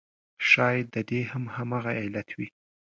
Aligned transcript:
شاید 0.49 0.85
د 0.95 0.97
دې 1.09 1.21
هم 1.31 1.43
همغه 1.55 1.91
علت 2.01 2.27
وي. 2.37 2.47